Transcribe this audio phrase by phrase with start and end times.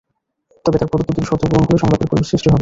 [0.65, 2.59] তবে তাঁর প্রদত্ত দুটি শর্ত পূরণ হলে সংলাপের পরিবেশ সৃষ্টি হবে।